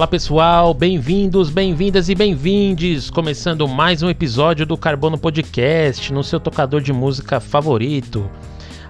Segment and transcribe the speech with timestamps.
[0.00, 3.10] Fala pessoal, bem-vindos, bem-vindas e bem-vindes!
[3.10, 8.26] Começando mais um episódio do Carbono Podcast no seu tocador de música favorito.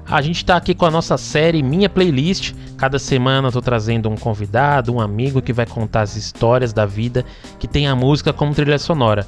[0.07, 2.55] A gente está aqui com a nossa série Minha Playlist.
[2.77, 6.87] Cada semana eu tô trazendo um convidado, um amigo que vai contar as histórias da
[6.87, 7.25] vida
[7.59, 9.27] que tem a música como trilha sonora.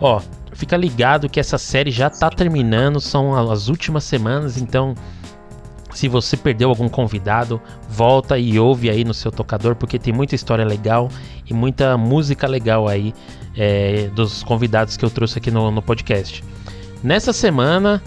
[0.00, 0.22] Ó,
[0.52, 4.94] fica ligado que essa série já tá terminando, são as últimas semanas, então
[5.96, 10.34] se você perdeu algum convidado, volta e ouve aí no seu tocador, porque tem muita
[10.34, 11.08] história legal
[11.48, 13.14] e muita música legal aí
[13.56, 16.44] é, dos convidados que eu trouxe aqui no, no podcast.
[17.02, 18.02] Nessa semana,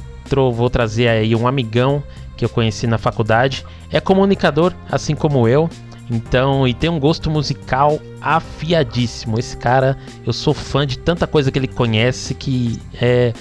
[0.54, 2.04] vou trazer aí um amigão
[2.38, 3.66] que eu conheci na faculdade.
[3.92, 5.68] É comunicador, assim como eu.
[6.12, 9.40] Então, e tem um gosto musical afiadíssimo.
[9.40, 13.34] Esse cara, eu sou fã de tanta coisa que ele conhece que é.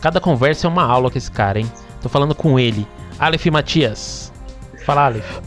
[0.00, 1.66] Cada conversa é uma aula com esse cara, hein?
[2.00, 2.86] Tô falando com ele,
[3.18, 4.32] Aleph Matias.
[4.84, 5.40] Fala, Aleph.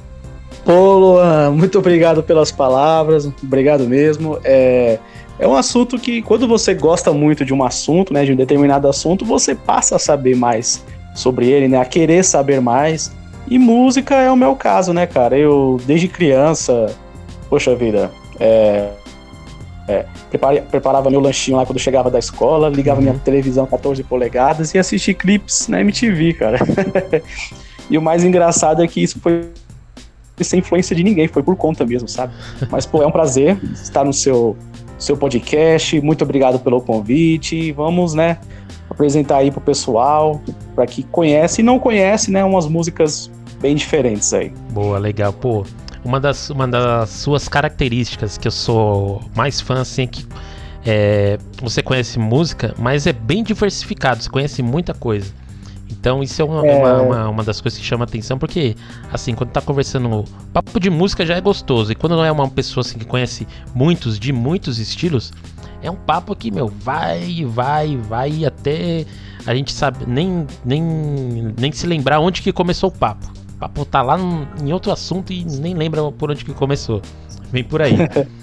[0.64, 4.38] Pô, Luan, muito obrigado pelas palavras, obrigado mesmo.
[4.44, 5.00] É,
[5.40, 8.88] é um assunto que, quando você gosta muito de um assunto, né, de um determinado
[8.88, 10.84] assunto, você passa a saber mais
[11.16, 13.12] sobre ele, né, a querer saber mais.
[13.50, 15.36] E música é o meu caso, né, cara?
[15.36, 16.96] Eu, desde criança,
[17.50, 18.90] poxa vida, é,
[19.88, 20.06] é,
[20.70, 23.08] preparava meu lanchinho lá quando chegava da escola, ligava uhum.
[23.08, 26.60] minha televisão 14 polegadas e assistia clipes na MTV, cara.
[27.90, 29.50] e o mais engraçado é que isso foi
[30.40, 32.34] sem influência de ninguém, foi por conta mesmo, sabe?
[32.72, 34.58] Mas, pô, é um prazer estar no seu,
[34.98, 36.00] seu podcast.
[36.02, 37.72] Muito obrigado pelo convite.
[37.72, 38.40] Vamos, né,
[38.90, 40.42] apresentar aí pro pessoal,
[40.76, 43.30] para que conhece e não conhece, né, umas músicas
[43.62, 44.52] bem diferentes aí.
[44.72, 45.32] Boa, legal.
[45.32, 45.64] Pô,
[46.04, 50.26] uma das, uma das suas características que eu sou mais fã, assim, é que
[50.86, 55.32] é, você conhece música, mas é bem diversificado, você conhece muita coisa.
[55.90, 58.76] Então isso é uma, é uma, uma, uma, das coisas que chama atenção, porque
[59.14, 62.50] assim, quando tá conversando, papo de música já é gostoso, e quando não é uma
[62.50, 65.32] pessoa assim que conhece muitos, de muitos estilos,
[65.84, 69.06] é um papo que, meu, vai, vai, vai até
[69.46, 70.82] a gente sabe nem, nem,
[71.58, 74.18] nem se lembrar onde que começou o papo papo tá lá
[74.64, 77.00] em outro assunto e nem lembra por onde que começou.
[77.52, 77.96] Vem por aí.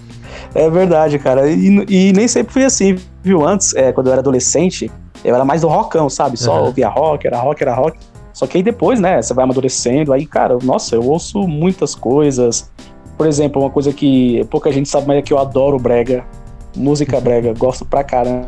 [0.54, 1.50] é verdade, cara.
[1.50, 3.44] E, e, nem sempre foi assim, viu?
[3.44, 4.88] Antes, é, quando eu era adolescente,
[5.24, 6.36] eu era mais do rockão, sabe?
[6.36, 6.66] Só uhum.
[6.66, 7.98] ouvia rock, era rock, era rock.
[8.32, 12.70] Só que aí depois, né, você vai amadurecendo, aí, cara, nossa, eu ouço muitas coisas.
[13.16, 16.24] Por exemplo, uma coisa que pouca gente sabe, mas é que eu adoro brega.
[16.76, 18.46] Música brega, gosto pra caramba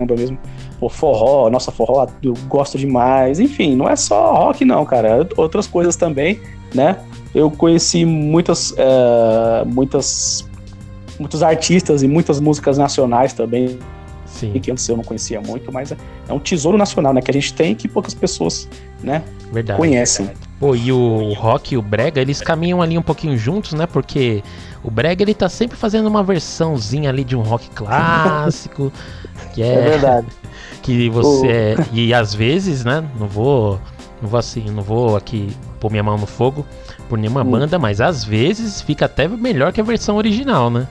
[0.00, 0.36] mesmo
[0.82, 3.38] pô, forró, nossa, forró eu gosto demais.
[3.38, 5.28] Enfim, não é só rock, não, cara.
[5.36, 6.40] Outras coisas também,
[6.74, 6.98] né?
[7.32, 10.44] Eu conheci muitas, é, muitas,
[11.20, 13.78] muitos artistas e muitas músicas nacionais também.
[14.26, 14.50] Sim.
[14.58, 15.96] Que antes eu não conhecia muito, mas é,
[16.28, 17.22] é um tesouro nacional, né?
[17.22, 18.68] Que a gente tem que poucas pessoas,
[19.04, 19.22] né?
[19.52, 19.78] Verdade.
[19.78, 20.30] Conhecem.
[20.58, 23.86] Pô, e o rock e o brega, eles caminham ali um pouquinho juntos, né?
[23.86, 24.42] Porque
[24.82, 28.92] o brega, ele tá sempre fazendo uma versãozinha ali de um rock clássico.
[29.52, 30.26] Que é, é verdade
[30.82, 31.94] que você oh.
[31.94, 33.04] e às vezes, né?
[33.18, 33.78] Não vou,
[34.20, 36.64] não vou assim, não vou aqui pôr minha mão no fogo
[37.08, 37.50] por nenhuma hum.
[37.50, 40.86] banda, mas às vezes fica até melhor que a versão original, né?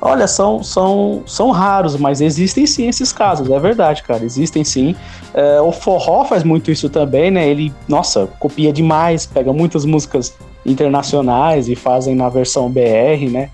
[0.00, 4.22] Olha, são, são, são raros, mas existem sim esses casos, é verdade, cara.
[4.24, 4.94] Existem sim.
[5.32, 7.48] É, o forró faz muito isso também, né?
[7.48, 10.34] Ele, nossa, copia demais, pega muitas músicas
[10.66, 13.50] internacionais e fazem na versão BR, né?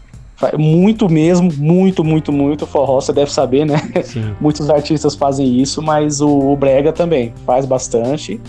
[0.59, 3.76] Muito mesmo, muito, muito, muito forró, você deve saber, né?
[4.03, 4.34] Sim.
[4.41, 8.41] Muitos artistas fazem isso, mas o, Brega também faz bastante.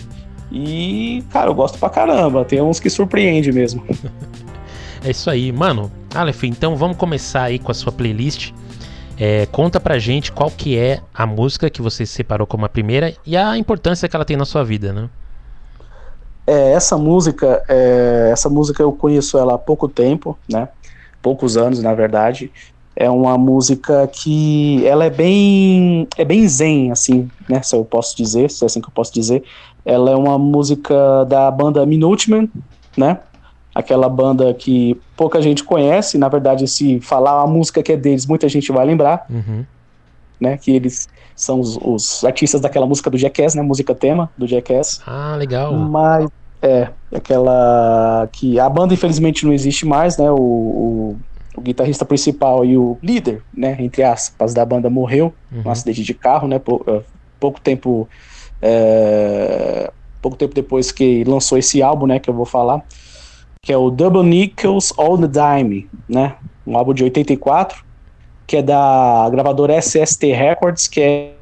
[0.50, 2.44] E, cara, eu gosto pra caramba.
[2.44, 3.84] Tem uns que surpreende mesmo.
[5.04, 5.90] é isso aí, mano.
[6.14, 8.52] Aleph, então vamos começar aí com a sua playlist.
[9.18, 13.14] É, conta pra gente qual que é a música que você separou como a primeira
[13.24, 15.08] e a importância que ela tem na sua vida, né?
[16.46, 20.68] É, essa música, é, essa música eu conheço ela há pouco tempo, né?
[21.24, 22.52] Poucos anos, na verdade.
[22.94, 27.62] É uma música que ela é bem é bem zen, assim, né?
[27.62, 29.42] Se eu posso dizer, se é assim que eu posso dizer.
[29.84, 32.48] Ela é uma música da banda Minutemen,
[32.96, 33.18] né?
[33.74, 38.26] Aquela banda que pouca gente conhece, na verdade, se falar a música que é deles,
[38.26, 39.64] muita gente vai lembrar, uhum.
[40.38, 40.56] né?
[40.56, 43.62] Que eles são os, os, artistas daquela música do Jackass, né?
[43.62, 45.00] Música tema do Jackass.
[45.04, 45.72] Ah, legal.
[45.72, 46.28] Mas
[46.64, 50.30] é, aquela que a banda infelizmente não existe mais, né?
[50.30, 51.16] O, o,
[51.56, 55.62] o, guitarrista principal e o líder, né, entre aspas, da banda morreu uhum.
[55.62, 56.58] num acidente de carro, né?
[56.58, 57.02] Pou, é,
[57.38, 58.08] pouco tempo
[58.62, 62.82] é, pouco tempo depois que lançou esse álbum, né, que eu vou falar,
[63.60, 66.36] que é o Double Nickels All the Dime, né?
[66.66, 67.84] Um álbum de 84,
[68.46, 71.34] que é da gravadora SST Records, que é,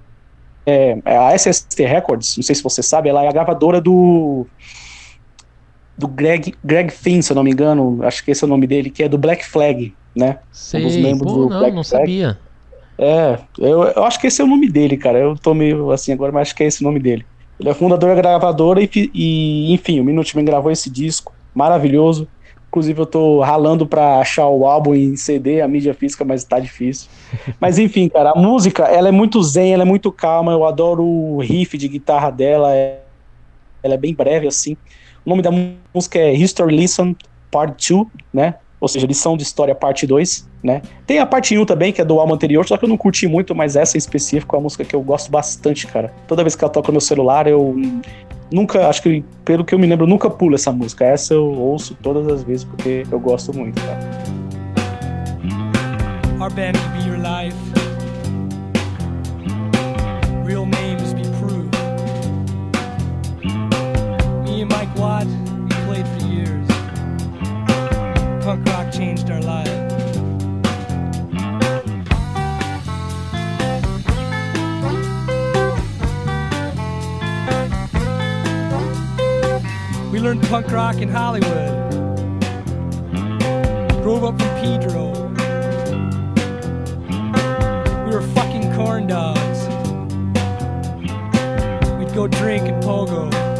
[0.67, 4.47] é, é a SST Records, não sei se você sabe, ela é a gravadora do
[5.97, 8.67] do Greg, Greg Finn, se eu não me engano, acho que esse é o nome
[8.67, 10.39] dele, que é do Black Flag, né?
[10.51, 12.39] Sei, um dos membros pô, do não, Black não sabia.
[12.99, 15.19] É, eu, eu acho que esse é o nome dele, cara.
[15.19, 17.25] Eu tô meio assim agora, mas acho que é esse o nome dele.
[17.59, 22.29] Ele é fundador da gravadora e, e enfim, o Minuteman gravou esse disco maravilhoso.
[22.69, 26.59] Inclusive, eu tô ralando pra achar o álbum em CD, a mídia física, mas tá
[26.59, 27.09] difícil.
[27.61, 30.53] mas enfim, cara, a música, ela é muito zen, ela é muito calma.
[30.53, 32.75] Eu adoro o riff de guitarra dela.
[32.75, 33.01] É,
[33.83, 34.77] ela é bem breve, assim.
[35.25, 35.51] O nome da
[35.95, 37.17] música é History Listen
[37.51, 38.57] Part 2, né?
[38.81, 40.83] Ou seja, lição de história parte 2, né?
[41.07, 43.29] Tem a parte 1 também, que é do álbum anterior, só que eu não curti
[43.29, 46.13] muito, mas essa em específico é uma música que eu gosto bastante, cara.
[46.27, 47.77] Toda vez que ela toca no meu celular, eu
[48.51, 51.05] nunca, acho que pelo que eu me lembro, eu nunca pulo essa música.
[51.05, 54.01] Essa eu ouço todas as vezes porque eu gosto muito, cara.
[56.41, 57.72] Our band be your life.
[64.63, 66.69] And Mike Watt, we played for years.
[68.45, 69.71] Punk rock changed our lives.
[80.13, 81.91] We learned punk rock in Hollywood.
[84.05, 85.11] Drove up from Pedro.
[88.07, 89.67] We were fucking corn dogs.
[91.99, 93.52] We'd go drink and pogo.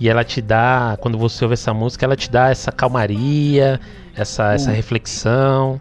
[0.00, 3.80] E ela te dá, quando você ouve essa música, ela te dá essa calmaria,
[4.16, 4.52] essa, hum.
[4.52, 5.80] essa reflexão.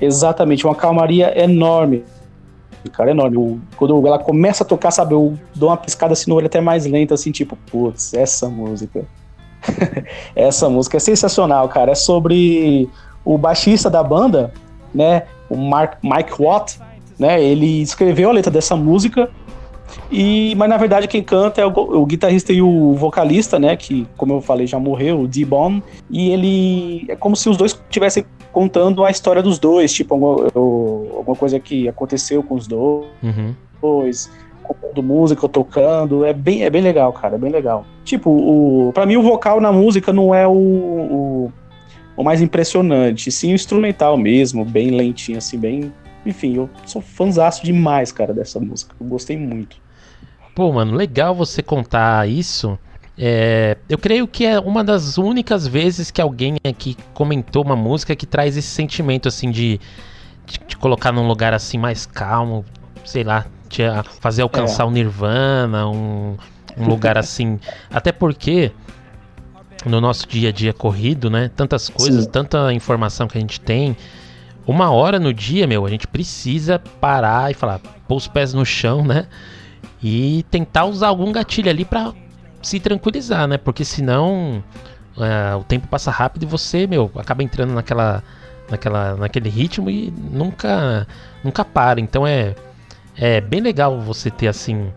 [0.00, 2.04] Exatamente, uma calmaria enorme.
[2.92, 3.60] Cara, enorme.
[3.76, 6.86] quando ela começa a tocar, sabe, eu dou uma piscada assim no olho até mais
[6.86, 9.04] lenta, assim, tipo, putz, essa música.
[10.36, 11.92] essa música é sensacional, cara.
[11.92, 12.88] É sobre
[13.24, 14.52] o baixista da banda,
[14.94, 15.24] né?
[15.50, 16.78] O Mark, Mike Watt,
[17.18, 17.42] né?
[17.42, 19.28] Ele escreveu a letra dessa música
[20.10, 23.76] e, mas na verdade quem canta é o, o, guitarrista e o vocalista, né?
[23.76, 25.82] Que, como eu falei, já morreu, o D-Bomb.
[26.10, 27.06] E ele.
[27.08, 30.50] É como se os dois estivessem contando a história dos dois, tipo, alguma,
[31.16, 33.06] alguma coisa que aconteceu com os dois.
[33.22, 33.54] Uhum.
[34.62, 36.24] Contando música, tocando.
[36.24, 37.36] É bem, é bem legal, cara.
[37.36, 37.84] É bem legal.
[38.04, 41.52] Tipo, o, pra mim o vocal na música não é o, o,
[42.16, 45.92] o mais impressionante, sim o instrumental mesmo, bem lentinho, assim, bem
[46.28, 48.94] enfim, eu sou fãzaço demais, cara, dessa música.
[49.00, 49.78] Eu gostei muito.
[50.54, 52.78] Pô, mano, legal você contar isso.
[53.16, 58.14] É, eu creio que é uma das únicas vezes que alguém aqui comentou uma música
[58.14, 59.80] que traz esse sentimento assim de,
[60.66, 62.64] de colocar num lugar assim mais calmo,
[63.04, 63.82] sei lá, te
[64.20, 64.86] fazer alcançar é.
[64.86, 66.36] o Nirvana, um,
[66.76, 67.58] um lugar assim.
[67.90, 68.70] Até porque
[69.86, 71.50] no nosso dia a dia corrido, né?
[71.56, 72.30] Tantas coisas, Sim.
[72.30, 73.96] tanta informação que a gente tem
[74.68, 78.66] uma hora no dia, meu, a gente precisa parar e falar, pôr os pés no
[78.66, 79.26] chão, né?
[80.02, 82.12] E tentar usar algum gatilho ali para
[82.60, 83.56] se tranquilizar, né?
[83.56, 84.62] Porque senão
[85.16, 88.22] é, o tempo passa rápido e você, meu, acaba entrando naquela,
[88.70, 91.06] naquela, naquele ritmo e nunca,
[91.42, 91.98] nunca para.
[91.98, 92.54] Então é,
[93.16, 94.92] é bem legal você ter assim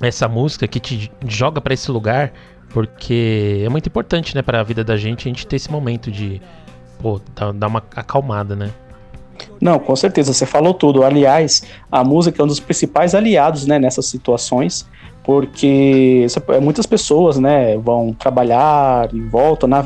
[0.00, 2.32] essa música que te joga para esse lugar,
[2.68, 6.08] porque é muito importante, né, para a vida da gente a gente ter esse momento
[6.08, 6.40] de
[6.98, 7.20] pô,
[7.54, 8.70] dá uma acalmada, né?
[9.60, 11.02] Não, com certeza, você falou tudo.
[11.02, 14.86] Aliás, a música é um dos principais aliados né, nessas situações,
[15.22, 16.26] porque
[16.62, 19.84] muitas pessoas né, vão trabalhar e voltam na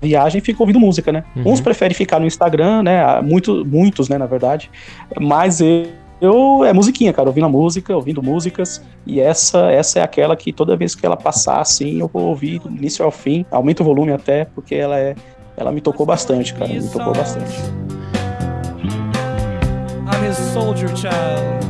[0.00, 1.24] viagem e ficam ouvindo música, né?
[1.36, 1.52] Uhum.
[1.52, 3.20] Uns preferem ficar no Instagram, né?
[3.22, 4.68] Muito, muitos, né, na verdade.
[5.20, 5.86] Mas eu,
[6.20, 10.52] eu é musiquinha, cara, ouvindo a música, ouvindo músicas, e essa essa é aquela que
[10.52, 13.86] toda vez que ela passar assim, eu vou ouvir do início ao fim, aumenta o
[13.86, 15.14] volume até, porque ela é
[15.56, 17.91] ela me tocou bastante, cara, me tocou bastante.
[20.32, 21.62] His soldier child.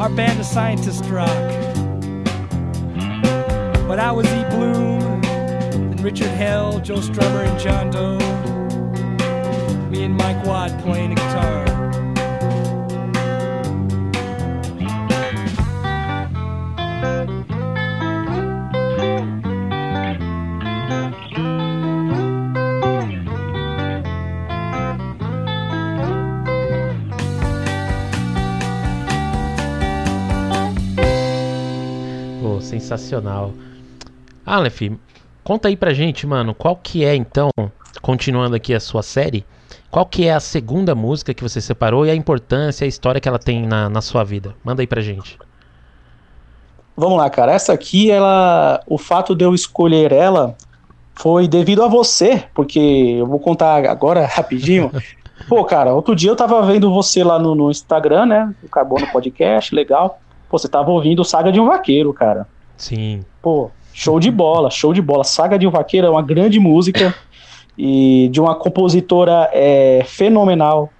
[0.00, 1.28] Our band of scientists rock.
[3.86, 4.44] But I was E.
[4.50, 8.18] Bloom and Richard Hell, Joe Strummer and John Doe.
[9.90, 11.66] Me and Mike Watt playing a guitar.
[32.66, 33.52] Sensacional.
[34.44, 34.82] Aleph,
[35.42, 37.50] conta aí pra gente, mano, qual que é então,
[38.02, 39.44] continuando aqui a sua série,
[39.90, 43.28] qual que é a segunda música que você separou e a importância, a história que
[43.28, 44.54] ela tem na, na sua vida?
[44.62, 45.38] Manda aí pra gente.
[46.96, 47.52] Vamos lá, cara.
[47.52, 50.56] Essa aqui, ela, o fato de eu escolher ela
[51.14, 54.90] foi devido a você, porque eu vou contar agora rapidinho.
[55.48, 58.54] Pô, cara, outro dia eu tava vendo você lá no, no Instagram, né?
[58.62, 60.18] O Carbono Podcast, legal.
[60.48, 62.46] Pô, você tava ouvindo Saga de um Vaqueiro, cara.
[62.76, 63.20] Sim.
[63.42, 65.24] Pô, show de bola, show de bola.
[65.24, 67.14] Saga de um Vaqueiro é uma grande música
[67.76, 70.90] e de uma compositora é, fenomenal,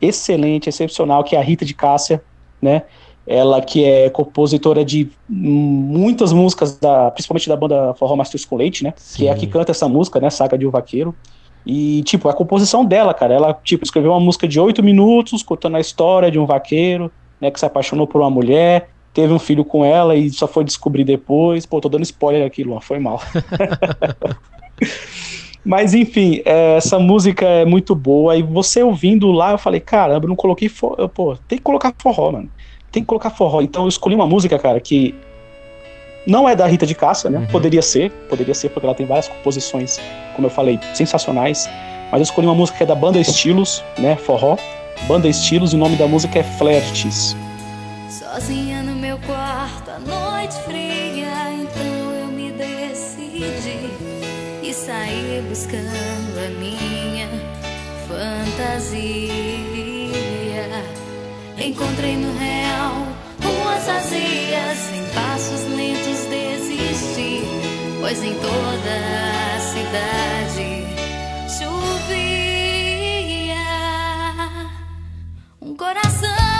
[0.00, 2.22] excelente, excepcional, que é a Rita de Cássia,
[2.60, 2.82] né?
[3.26, 8.84] Ela que é compositora de muitas músicas, da, principalmente da banda Forró Mastros com Leite,
[8.84, 8.94] né?
[8.96, 9.18] Sim.
[9.18, 10.30] Que é a que canta essa música, né?
[10.30, 11.14] Saga de um Vaqueiro.
[11.66, 15.76] E, tipo, a composição dela, cara, ela, tipo, escreveu uma música de oito minutos, contando
[15.76, 19.64] a história de um vaqueiro, né, que se apaixonou por uma mulher, teve um filho
[19.64, 21.64] com ela e só foi descobrir depois.
[21.64, 23.18] Pô, tô dando spoiler aqui, Luan, foi mal.
[25.64, 28.36] Mas enfim, é, essa música é muito boa.
[28.36, 31.08] E você ouvindo lá, eu falei, caramba, eu não coloquei forró.
[31.08, 32.50] Pô, tem que colocar forró, mano.
[32.92, 33.62] Tem que colocar forró.
[33.62, 35.14] Então eu escolhi uma música, cara, que
[36.26, 37.38] não é da Rita de Cássia, né?
[37.38, 37.46] Uhum.
[37.46, 39.98] Poderia ser, poderia ser, porque ela tem várias composições,
[40.34, 41.66] como eu falei, sensacionais.
[42.12, 44.14] Mas eu escolhi uma música que é da banda Estilos, né?
[44.14, 44.58] Forró.
[45.08, 47.34] Banda Estilos, e o nome da música é Flertes.
[48.08, 48.85] Sozinha no
[49.16, 53.90] meu quarto, noite fria, então eu me decidi
[54.62, 57.28] e saí buscando a minha
[58.06, 59.06] fantasia.
[61.56, 62.92] Encontrei no real
[63.42, 67.42] ruas vazias, em passos lentos desisti,
[68.00, 68.96] pois em toda
[69.54, 70.84] a cidade
[71.48, 71.96] chovia
[75.62, 76.55] um coração.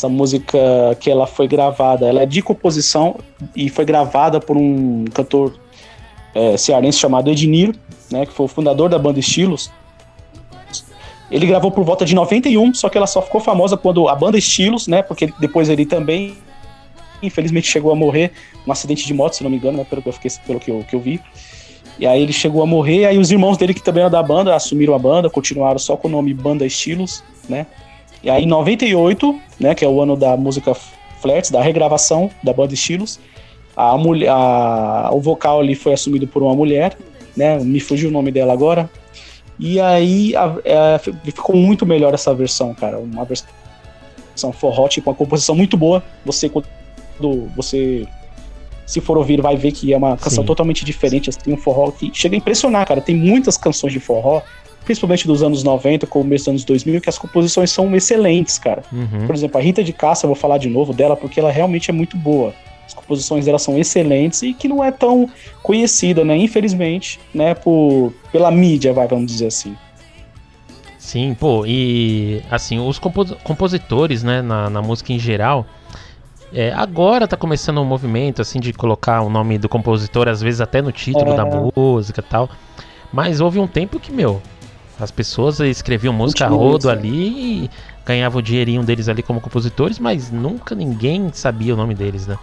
[0.00, 0.58] Essa música
[0.98, 3.16] que ela foi gravada, ela é de composição
[3.54, 5.60] e foi gravada por um cantor
[6.34, 7.74] é, cearense chamado Ednir,
[8.10, 9.70] né, que foi o fundador da banda Estilos.
[11.30, 14.38] Ele gravou por volta de 91, só que ela só ficou famosa quando a banda
[14.38, 16.34] Estilos, né, porque depois ele também
[17.22, 18.32] infelizmente chegou a morrer
[18.64, 20.70] num acidente de moto, se não me engano, né, pelo que eu fiquei, pelo que
[20.70, 21.20] eu, que eu vi.
[21.98, 24.56] E aí ele chegou a morrer, aí os irmãos dele que também eram da banda
[24.56, 27.66] assumiram a banda, continuaram só com o nome Banda Estilos, né?
[28.22, 30.74] E aí, em 98, né, que é o ano da música
[31.20, 33.18] Flats, da regravação da banda Estilos,
[33.76, 36.96] a mulher, a, o vocal ali foi assumido por uma mulher,
[37.36, 38.90] né, me fugiu o nome dela agora.
[39.58, 45.16] E aí a, a, ficou muito melhor essa versão, cara, uma versão forró, tipo, uma
[45.16, 46.02] composição muito boa.
[46.24, 46.66] Você quando
[47.54, 48.06] você
[48.86, 50.46] se for ouvir, vai ver que é uma canção Sim.
[50.46, 53.00] totalmente diferente, assim, um forró que chega a impressionar, cara.
[53.00, 54.42] Tem muitas canções de forró
[54.90, 58.82] principalmente dos anos 90, começo dos anos 2000, que as composições são excelentes, cara.
[58.92, 59.24] Uhum.
[59.24, 61.90] Por exemplo, a Rita de Cássia, eu vou falar de novo dela, porque ela realmente
[61.90, 62.52] é muito boa.
[62.84, 65.30] As composições dela são excelentes e que não é tão
[65.62, 66.36] conhecida, né?
[66.36, 67.54] Infelizmente, né?
[67.54, 69.76] Por, pela mídia, vai, vamos dizer assim.
[70.98, 75.66] Sim, pô, e assim, os compos compositores, né, na, na música em geral,
[76.52, 80.60] é, agora tá começando um movimento, assim, de colocar o nome do compositor, às vezes
[80.60, 81.36] até no título é...
[81.36, 82.50] da música e tal.
[83.12, 84.40] Mas houve um tempo que, meu,
[85.00, 87.70] as pessoas escreviam música rodo ali e
[88.04, 92.38] ganhavam o dinheirinho deles ali como compositores, mas nunca ninguém sabia o nome deles, né?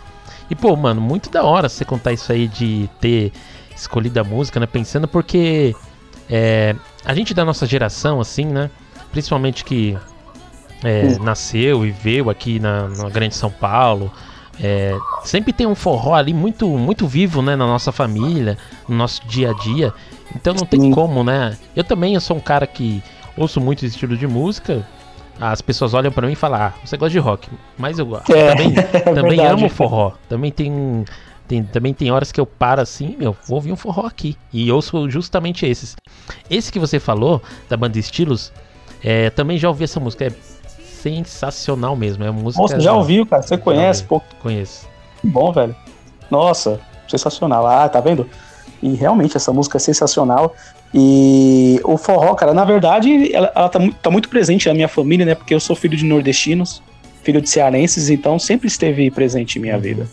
[0.49, 3.31] E pô, mano, muito da hora você contar isso aí de ter
[3.75, 4.65] escolhido a música, né?
[4.65, 5.75] Pensando porque
[6.29, 8.69] é, a gente da nossa geração, assim, né?
[9.11, 9.97] Principalmente que
[10.83, 14.11] é, nasceu e veio aqui na, na Grande São Paulo.
[14.59, 17.55] É, sempre tem um forró ali muito, muito vivo, né?
[17.55, 19.93] Na nossa família, no nosso dia a dia.
[20.35, 21.57] Então não tem como, né?
[21.75, 23.03] Eu também eu sou um cara que
[23.35, 24.85] ouço muito esse estilo de música.
[25.39, 27.47] As pessoas olham para mim e falam, ah, você gosta de rock.
[27.77, 30.13] Mas eu é, também, é também amo forró.
[30.27, 31.05] Também tem,
[31.47, 34.35] tem, também tem horas que eu paro assim, meu, vou ouvir um forró aqui.
[34.51, 35.95] E ouço justamente esses.
[36.49, 38.51] Esse que você falou, da banda Estilos,
[39.03, 40.25] é, também já ouvi essa música.
[40.25, 40.31] É
[41.07, 42.23] sensacional mesmo.
[42.23, 42.61] É música.
[42.61, 43.41] Nossa, já ouviu, cara?
[43.41, 44.03] Você conhece?
[44.03, 44.21] Pô.
[44.41, 44.87] Conheço.
[45.21, 45.75] Que bom, velho.
[46.29, 47.65] Nossa, sensacional.
[47.65, 48.27] Ah, tá vendo?
[48.81, 50.55] E realmente essa música é sensacional.
[50.93, 55.25] E o forró, cara, na verdade, ela, ela tá, tá, muito presente na minha família,
[55.25, 55.35] né?
[55.35, 56.81] Porque eu sou filho de nordestinos.
[57.23, 60.07] filho de cearenses, então sempre esteve presente em minha vida.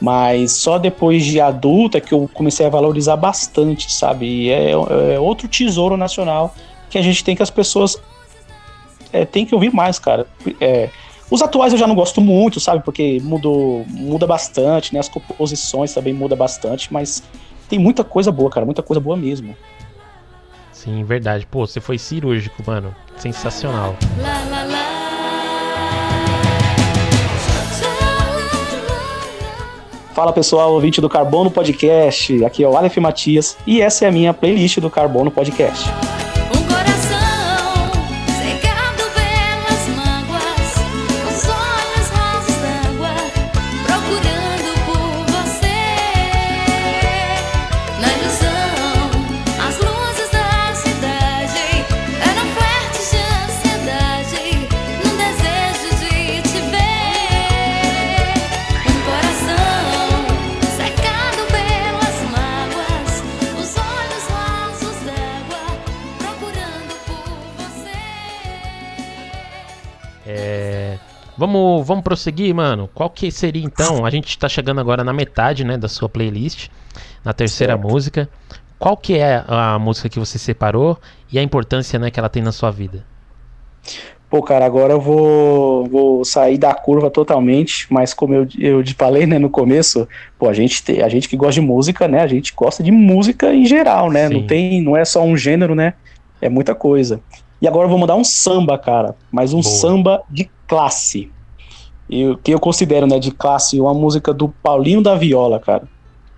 [0.00, 4.26] Mas só depois de adulta que eu comecei a valorizar bastante, sabe?
[4.26, 6.54] E é, é outro tesouro nacional
[6.88, 8.00] que a gente tem que as pessoas
[9.12, 10.26] é, tem que ouvir mais, cara.
[10.60, 10.90] É,
[11.30, 12.82] os atuais eu já não gosto muito, sabe?
[12.82, 15.00] Porque mudou, muda bastante, né?
[15.00, 17.22] As composições também muda bastante, mas
[17.68, 19.54] tem muita coisa boa, cara, muita coisa boa mesmo.
[20.72, 21.46] Sim, verdade.
[21.46, 22.94] Pô, você foi cirúrgico, mano.
[23.16, 23.96] Sensacional.
[24.20, 24.88] Lá, lá, lá.
[30.14, 32.44] Fala pessoal, ouvinte do Carbono Podcast.
[32.44, 35.88] Aqui é o Aleph Matias e essa é a minha playlist do Carbono Podcast.
[71.38, 72.88] Vamos, vamos prosseguir, mano.
[72.92, 74.04] Qual que seria então?
[74.04, 76.68] A gente tá chegando agora na metade, né, da sua playlist,
[77.24, 77.88] na terceira Certo.
[77.88, 78.28] música.
[78.78, 80.98] Qual que é a música que você separou
[81.32, 83.04] e a importância, né, que ela tem na sua vida?
[84.30, 88.92] Pô, cara, agora eu vou, vou sair da curva totalmente, mas como eu, eu te
[88.92, 90.06] falei, né, no começo,
[90.38, 92.90] pô, a gente, te- a gente que gosta de música, né, a gente gosta de
[92.90, 94.34] música em geral, né, Sim.
[94.34, 95.94] não tem, não é só um gênero, né,
[96.42, 97.22] é muita coisa.
[97.60, 99.74] E agora eu vou mandar um samba, cara, mas um Boa.
[99.74, 101.30] samba de classe.
[102.08, 105.88] E o que eu considero, né, de classe, uma música do Paulinho da Viola, cara,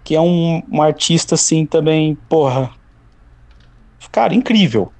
[0.02, 2.70] que é um, um artista, assim, também, porra,
[4.10, 4.90] cara, incrível,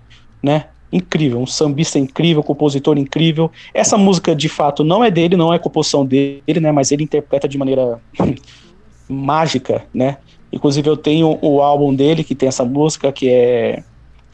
[0.43, 3.51] né, incrível, um sambista incrível, compositor incrível.
[3.73, 6.73] Essa música, de fato, não é dele, não é composição dele, né?
[6.73, 8.01] Mas ele interpreta de maneira
[9.09, 10.19] mágica, né?
[10.53, 13.85] Inclusive eu tenho o álbum dele que tem essa música que é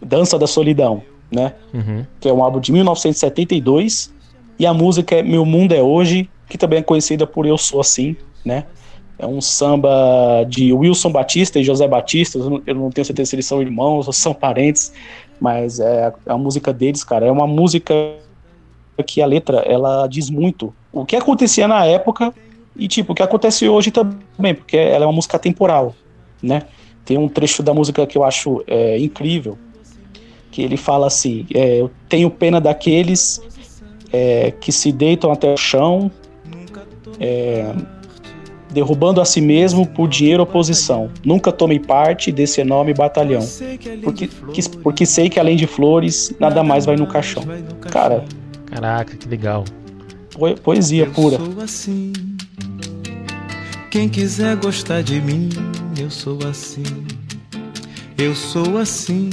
[0.00, 1.54] Dança da Solidão, né?
[1.72, 2.04] Uhum.
[2.20, 4.12] Que é um álbum de 1972
[4.58, 7.80] e a música é Meu Mundo é Hoje, que também é conhecida por Eu Sou
[7.80, 8.64] Assim, né?
[9.18, 12.38] É um samba de Wilson Batista e José Batista.
[12.38, 14.92] Eu não, eu não tenho certeza se eles são irmãos ou são parentes,
[15.40, 17.26] mas é a, a música deles, cara.
[17.26, 17.94] É uma música
[19.06, 22.32] que a letra ela diz muito o que acontecia na época
[22.74, 25.94] e tipo o que acontece hoje também, porque ela é uma música temporal,
[26.42, 26.62] né?
[27.04, 29.56] Tem um trecho da música que eu acho é, incrível,
[30.56, 33.42] que ele fala assim: é, eu tenho pena daqueles
[34.10, 36.10] é, que se deitam até o chão,
[37.20, 37.74] é,
[38.72, 41.10] derrubando a si mesmo por dinheiro ou posição.
[41.22, 43.46] Nunca tomei parte desse enorme batalhão,
[44.02, 47.42] porque, que- porque sei que além de flores, nada mais vai no caixão.
[47.90, 48.24] Cara,
[48.64, 49.62] Caraca, que legal.
[50.32, 51.36] po- poesia pura.
[51.36, 52.12] Eu sou assim.
[53.90, 55.50] Quem quiser gostar de mim,
[56.00, 56.82] eu sou assim.
[58.18, 59.28] Eu sou assim.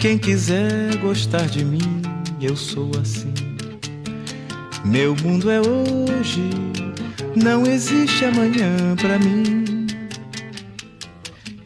[0.00, 2.00] Quem quiser gostar de mim,
[2.40, 3.34] eu sou assim.
[4.82, 6.48] Meu mundo é hoje,
[7.36, 9.86] não existe amanhã pra mim.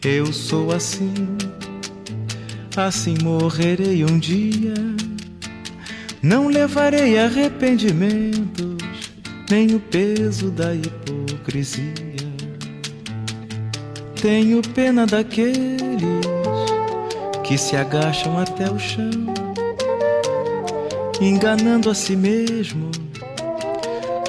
[0.05, 1.15] Eu sou assim.
[2.77, 4.75] Assim morrerei um dia.
[6.21, 8.83] Não levarei arrependimentos,
[9.49, 11.95] nem o peso da hipocrisia.
[14.21, 16.34] Tenho pena daqueles
[17.45, 19.11] que se agacham até o chão,
[21.21, 22.91] enganando a si mesmo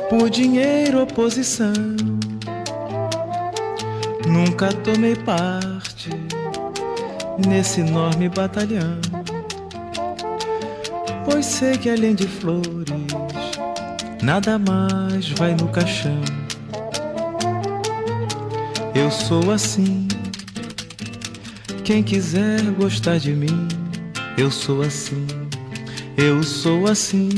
[0.10, 1.74] por dinheiro ou posição.
[4.28, 6.10] Nunca tomei parte
[7.48, 9.00] nesse enorme batalhão.
[11.24, 12.90] Pois sei que além de flores,
[14.22, 16.22] nada mais vai no caixão.
[18.94, 20.06] Eu sou assim.
[21.86, 23.68] Quem quiser gostar de mim,
[24.38, 25.26] eu sou assim.
[26.18, 27.30] Eu sou assim.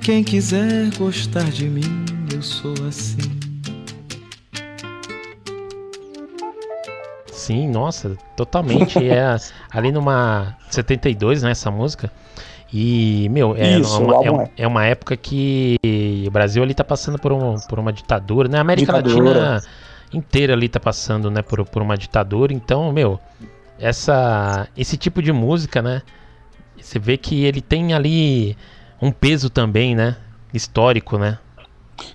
[0.00, 3.18] Quem quiser gostar de mim, eu sou assim.
[7.32, 8.98] Sim, nossa, totalmente.
[9.08, 9.36] é
[9.70, 12.10] ali numa 72, né, essa música.
[12.72, 14.50] E, meu, é, Isso, uma, é, um- é.
[14.58, 15.76] é uma época que
[16.26, 18.58] o Brasil ali tá passando por, um, por uma ditadura, né?
[18.58, 19.40] A América Ditadura.
[19.40, 19.62] Latina
[20.12, 22.52] inteira ali tá passando, né, por, por uma ditadura.
[22.52, 23.18] Então, meu,
[23.78, 26.02] essa, esse tipo de música, né?
[26.76, 28.56] Você vê que ele tem ali
[29.00, 30.16] um peso também, né?
[30.52, 31.38] Histórico, né?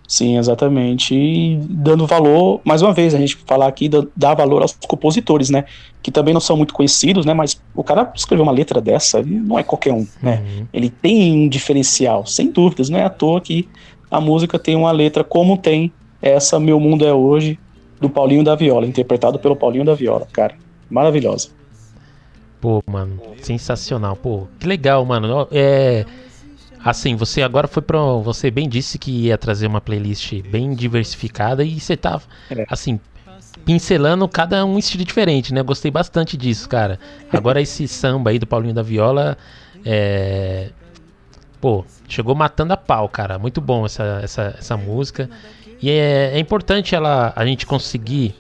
[0.07, 1.13] Sim, exatamente.
[1.13, 5.65] E dando valor, mais uma vez, a gente falar aqui, dá- valor aos compositores, né?
[6.01, 7.33] Que também não são muito conhecidos, né?
[7.33, 10.41] Mas o cara escreveu uma letra dessa, não é qualquer um, né?
[10.45, 10.67] Uhum.
[10.73, 13.67] Ele tem um diferencial, sem dúvidas, não é à toa que
[14.09, 17.59] a música tem uma letra como tem essa Meu Mundo é Hoje,
[18.03, 20.55] do Paulinho da Viola, interpretado pelo Paulinho da Viola, cara.
[20.89, 21.49] Maravilhosa.
[22.59, 24.15] Pô, mano, sensacional.
[24.17, 25.47] Pô, que legal, mano.
[25.51, 26.05] É.
[26.83, 27.97] Assim, você agora foi pra.
[28.23, 32.65] Você bem disse que ia trazer uma playlist bem diversificada e você tá, É.
[32.69, 32.99] assim,
[33.65, 35.63] pincelando cada um estilo diferente, né?
[35.63, 36.99] Gostei bastante disso, cara.
[37.31, 39.37] Agora esse samba aí do Paulinho da Viola.
[39.85, 40.69] É.
[41.61, 43.39] Pô, chegou matando a pau, cara.
[43.39, 45.29] Muito bom essa, essa, essa música.
[45.83, 48.33] E é, é importante ela, a gente conseguir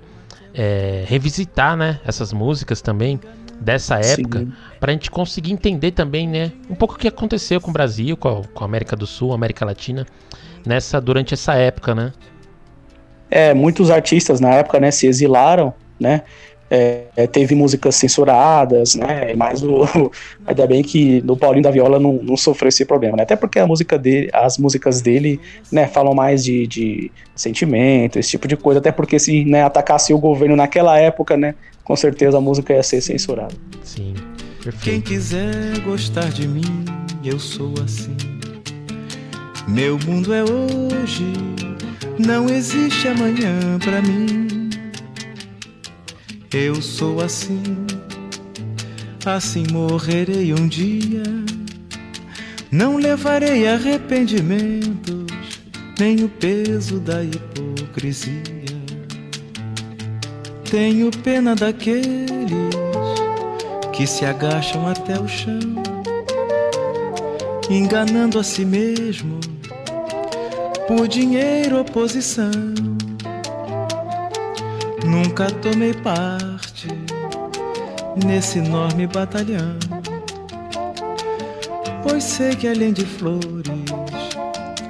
[0.53, 1.99] é, revisitar, né?
[2.05, 3.19] Essas músicas também
[3.59, 4.47] dessa época
[4.79, 8.15] para a gente conseguir entender também, né, um pouco o que aconteceu com o Brasil,
[8.15, 10.05] com a, com a América do Sul, América Latina,
[10.65, 12.13] nessa durante essa época, né?
[13.29, 16.21] É, muitos artistas na época, né, se exilaram, né?
[16.75, 19.35] É, é, teve músicas censuradas, né?
[19.37, 19.85] Mas o,
[20.43, 23.21] ainda bem que no Paulinho da Viola não, não sofreu esse problema, né?
[23.21, 25.39] Até porque a música dele, as músicas dele,
[25.71, 28.79] né, falam mais de, de sentimento, esse tipo de coisa.
[28.79, 31.53] Até porque se né, atacasse o governo naquela época, né?
[31.83, 33.53] Com certeza a música ia ser censurada.
[33.83, 34.15] Sim,
[34.63, 35.03] Quem perfeito.
[35.03, 36.85] quiser gostar de mim,
[37.23, 38.17] eu sou assim.
[39.67, 41.33] Meu mundo é hoje,
[42.17, 44.62] não existe amanhã pra mim.
[46.55, 47.63] Eu sou assim,
[49.25, 51.23] assim morrerei um dia.
[52.71, 55.25] Não levarei arrependimentos,
[55.97, 58.43] nem o peso da hipocrisia.
[60.69, 62.29] Tenho pena daqueles
[63.91, 65.59] que se agacham até o chão,
[67.67, 69.39] enganando a si mesmo
[70.87, 72.92] por dinheiro ou posição.
[75.13, 76.87] Nunca tomei parte
[78.25, 79.77] nesse enorme batalhão,
[82.01, 83.67] pois sei que além de flores,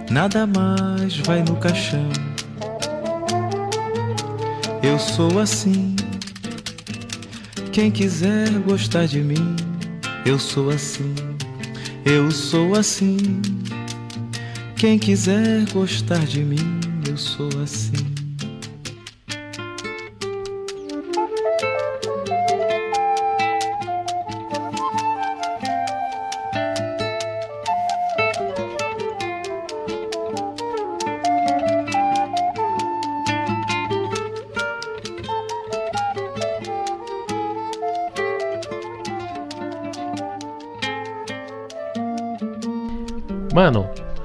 [0.10, 2.08] nada mais vai no caixão.
[4.82, 5.94] Eu sou assim.
[7.74, 9.58] Quem quiser gostar de mim,
[10.26, 11.14] eu sou assim.
[12.06, 13.42] Eu sou assim.
[14.78, 18.03] Quem quiser gostar de mim, eu sou assim.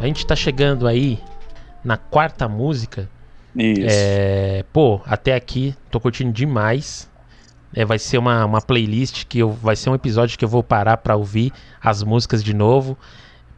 [0.08, 1.18] Gente tá chegando aí
[1.84, 3.08] na quarta música.
[3.56, 3.86] Isso.
[3.88, 7.08] É, pô, até aqui tô curtindo demais.
[7.74, 10.62] É, vai ser uma, uma playlist que eu, vai ser um episódio que eu vou
[10.62, 12.96] parar pra ouvir as músicas de novo,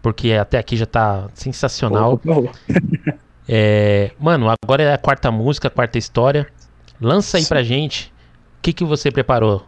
[0.02, 2.20] porque até aqui já tá sensacional.
[3.52, 6.46] É, mano, agora é a quarta música, a quarta história.
[7.00, 7.48] Lança aí Sim.
[7.48, 8.12] pra gente.
[8.58, 9.66] O que que você preparou?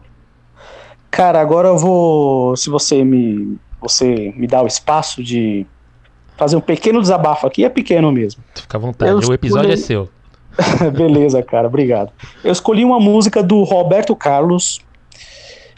[1.11, 2.55] Cara, agora eu vou.
[2.55, 3.57] Se você me.
[3.81, 5.67] Você me dá o espaço de
[6.37, 8.43] fazer um pequeno desabafo aqui, é pequeno mesmo.
[8.55, 9.11] Fica à vontade.
[9.11, 10.09] Eu o episódio é escolhi- seu.
[10.91, 12.11] Beleza, cara, obrigado.
[12.43, 14.79] Eu escolhi uma música do Roberto Carlos,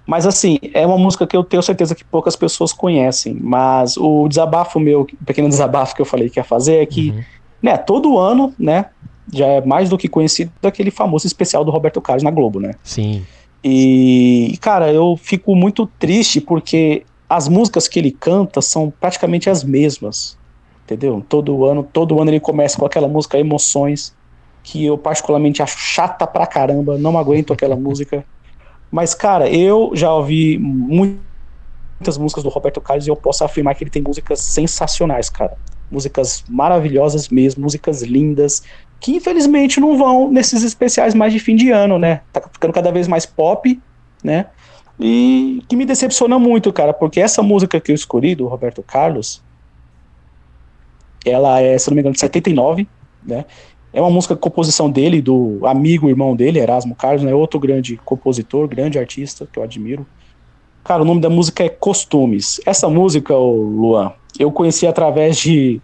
[0.06, 3.34] mas assim, é uma música que eu tenho certeza que poucas pessoas conhecem.
[3.40, 7.12] Mas o desabafo meu, o pequeno desabafo que eu falei que ia fazer é que,
[7.12, 7.24] Uhum.
[7.62, 8.86] né, todo ano, né,
[9.34, 12.74] já é mais do que conhecido daquele famoso especial do Roberto Carlos na Globo, né?
[12.84, 13.26] Sim.
[13.64, 19.64] E, cara, eu fico muito triste porque as músicas que ele canta são praticamente as
[19.64, 20.38] mesmas.
[20.86, 21.26] Entendeu?
[21.28, 24.16] Todo ano, todo ano ele começa com aquela música Emoções,
[24.64, 28.26] que eu particularmente acho chata pra caramba, não aguento aquela música.
[28.92, 31.20] Mas, cara, eu já ouvi mu-
[32.00, 35.58] muitas músicas do Roberto Carlos e eu posso afirmar que ele tem músicas sensacionais, cara.
[35.90, 38.62] Músicas maravilhosas mesmo, músicas lindas,
[39.00, 42.22] que infelizmente não vão nesses especiais mais de fim de ano, né?
[42.32, 43.82] Tá ficando cada vez mais pop,
[44.24, 44.50] né?
[45.00, 49.45] E que me decepciona muito, cara, porque essa música que eu escolhi, do Roberto Carlos,
[51.26, 52.88] ela é, se não me engano, de 79,
[53.26, 53.46] né?
[53.94, 57.34] É uma música composição dele, do amigo, irmão dele, Erasmo Carlos, né?
[57.34, 60.06] Outro grande compositor, grande artista, que eu admiro.
[60.84, 62.60] Cara, o nome da música é Costumes.
[62.66, 65.82] Essa música, ô Luan, eu conheci através de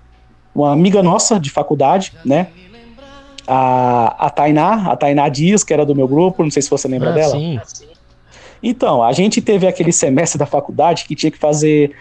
[0.54, 2.48] uma amiga nossa de faculdade, né?
[3.48, 6.88] A, a Tainá, a Tainá Dias, que era do meu grupo, não sei se você
[6.88, 7.32] lembra Ah, dela.
[7.32, 7.60] sim.
[8.62, 11.92] Então, a gente teve aquele semestre da faculdade que tinha que fazer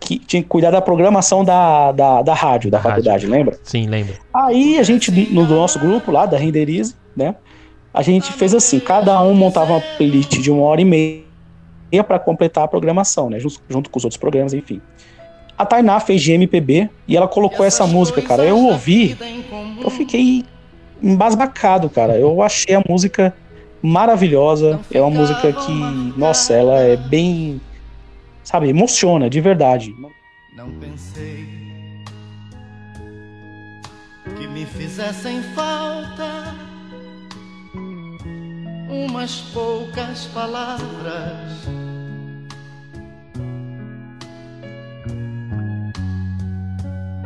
[0.00, 3.58] que tinha que cuidar da programação da, da, da rádio, da, Da faculdade, lembra?
[3.62, 4.14] Sim, lembro.
[4.34, 7.34] Aí a gente, no nosso grupo lá, da Renderize, né?
[7.92, 12.18] A gente fez assim, cada um montava uma playlist de uma hora e meia para
[12.18, 13.38] completar a programação, né?
[13.38, 14.80] Junto, junto com os outros programas, enfim.
[15.56, 18.44] A Tainá fez de MPB e ela colocou essa música, cara.
[18.44, 19.16] Eu ouvi,
[19.82, 20.44] eu fiquei
[21.02, 22.18] embasbacado, cara.
[22.18, 23.34] Eu achei a música
[23.82, 24.80] maravilhosa.
[24.92, 25.72] É uma música que,
[26.18, 27.60] nossa, ela é bem,
[28.46, 29.92] sabe, emociona de verdade.
[30.54, 31.44] Não pensei
[34.38, 36.54] que me fizessem falta
[38.88, 41.66] umas poucas palavras.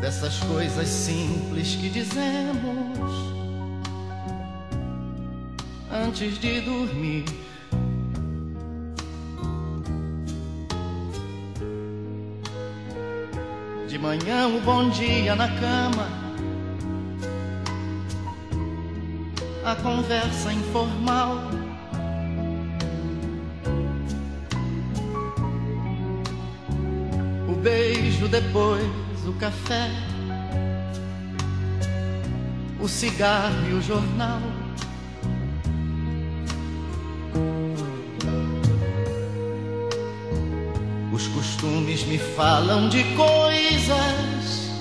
[0.01, 3.11] Dessas coisas simples que dizemos
[5.93, 7.25] antes de dormir.
[14.01, 16.09] Manhã o bom dia na cama.
[19.65, 21.43] A conversa informal.
[27.47, 28.83] O beijo depois,
[29.27, 29.91] o café.
[32.81, 34.60] O cigarro e o jornal.
[42.11, 44.73] Me falam de coisas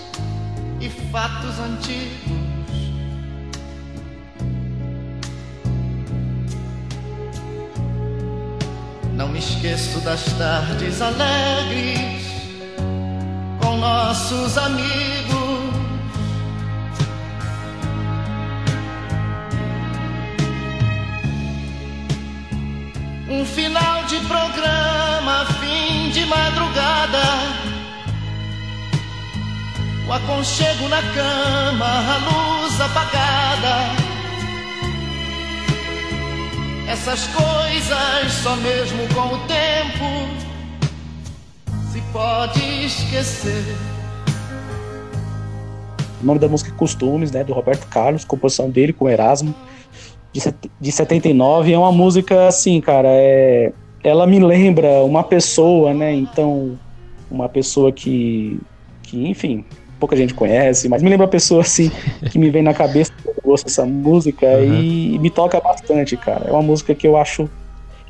[0.81, 2.39] e fatos antigos.
[9.13, 12.23] Não me esqueço das tardes alegres
[13.61, 14.89] com nossos amigos.
[23.29, 25.88] Um final de programa, fim
[26.19, 27.23] de madrugada.
[30.07, 33.75] O aconchego na cama, a luz apagada.
[36.89, 40.05] Essas coisas só mesmo com o tempo
[41.91, 43.63] se pode esquecer.
[46.21, 49.55] O nome da música é Costumes, né, do Roberto Carlos, composição dele com Erasmo,
[50.33, 50.41] de,
[50.81, 51.71] de 79.
[51.71, 53.71] É uma música assim, cara, é,
[54.03, 56.79] ela me lembra uma pessoa, né, então,
[57.29, 58.59] uma pessoa que,
[59.03, 59.65] que, enfim,
[59.99, 61.91] pouca gente conhece, mas me lembra uma pessoa assim,
[62.31, 64.81] que me vem na cabeça quando eu ouço essa música Uhum.
[64.81, 66.45] e me toca bastante, cara.
[66.47, 67.49] É uma música que eu acho.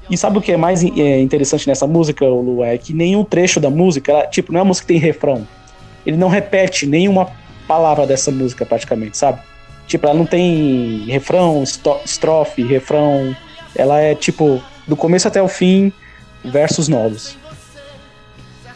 [0.10, 2.64] E sabe o que é mais é, interessante nessa música, Lu?
[2.64, 5.48] É que nenhum trecho da música, ela, tipo, não é uma música que tem refrão.
[6.06, 7.28] Ele não repete nenhuma
[7.68, 9.40] palavra dessa música, praticamente, sabe?
[9.86, 11.64] Tipo, ela não tem refrão,
[12.06, 13.36] estrofe, refrão.
[13.76, 15.94] Ela é, tipo, do começo até o fim,
[16.44, 17.38] versos novos.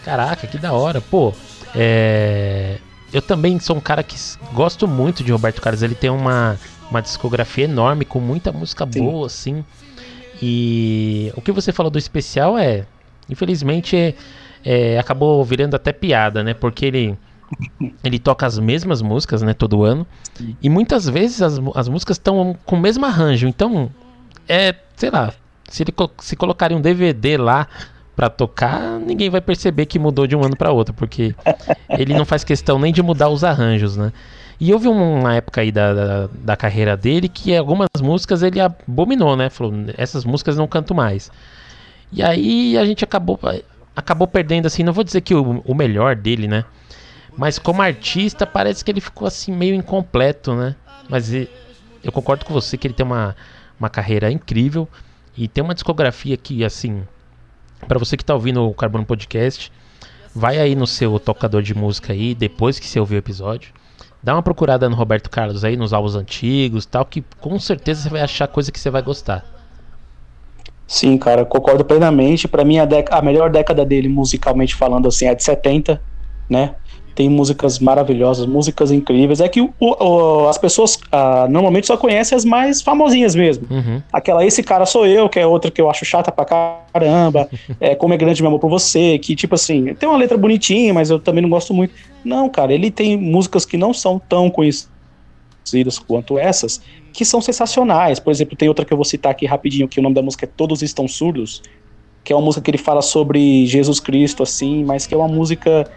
[0.05, 1.01] Caraca, que da hora.
[1.01, 1.33] Pô,
[1.75, 2.77] é...
[3.11, 4.15] eu também sou um cara que
[4.53, 5.81] gosto muito de Roberto Carlos.
[5.81, 6.57] Ele tem uma,
[6.89, 9.01] uma discografia enorme, com muita música Sim.
[9.03, 9.65] boa, assim.
[10.41, 12.85] E o que você falou do especial é.
[13.29, 14.15] Infelizmente,
[14.63, 16.53] é, acabou virando até piada, né?
[16.53, 17.17] Porque ele.
[18.03, 20.07] Ele toca as mesmas músicas, né, todo ano.
[20.59, 23.47] E muitas vezes as, as músicas estão com o mesmo arranjo.
[23.47, 23.91] Então,
[24.47, 25.31] é, sei lá,
[25.73, 27.67] se ele se colocarem um DVD lá
[28.15, 31.33] pra tocar, ninguém vai perceber que mudou de um ano pra outro, porque
[31.89, 34.13] ele não faz questão nem de mudar os arranjos, né?
[34.59, 39.35] E houve uma época aí da, da, da carreira dele que algumas músicas ele abominou,
[39.35, 39.49] né?
[39.49, 41.31] Falou, essas músicas não canto mais.
[42.11, 43.39] E aí a gente acabou,
[43.95, 46.65] acabou perdendo, assim, não vou dizer que o, o melhor dele, né?
[47.35, 50.75] Mas como artista, parece que ele ficou assim meio incompleto, né?
[51.09, 53.35] Mas eu concordo com você que ele tem uma,
[53.79, 54.87] uma carreira incrível
[55.35, 57.03] e tem uma discografia que, assim,
[57.87, 59.71] Pra você que tá ouvindo o Carbono Podcast,
[60.33, 63.73] vai aí no seu tocador de música aí, depois que você ouvir o episódio.
[64.21, 68.09] Dá uma procurada no Roberto Carlos aí, nos álbuns antigos tal, que com certeza você
[68.09, 69.45] vai achar coisa que você vai gostar.
[70.87, 72.47] Sim, cara, concordo plenamente.
[72.47, 76.01] Pra mim, a, a melhor década dele, musicalmente falando, assim, é de 70,
[76.49, 76.75] né?
[77.15, 79.39] Tem músicas maravilhosas, músicas incríveis.
[79.39, 83.67] É que o- o- as pessoas ah, normalmente só conhecem as mais famosinhas mesmo.
[83.69, 84.01] Uhum.
[84.11, 87.47] Aquela Esse Cara Sou Eu, que é outra que eu acho chata pra caramba.
[87.79, 90.91] é, Como é Grande Meu Amor por Você, que, tipo assim, tem uma letra bonitinha,
[90.93, 91.93] mas eu também não gosto muito.
[92.25, 96.81] Não, cara, ele tem músicas que não são tão conhecidas quanto essas,
[97.13, 98.19] que são sensacionais.
[98.19, 100.45] Por exemplo, tem outra que eu vou citar aqui rapidinho, que o nome da música
[100.45, 101.61] é Todos Estão Surdos,
[102.23, 105.27] que é uma música que ele fala sobre Jesus Cristo, assim, mas que é uma
[105.27, 105.87] música.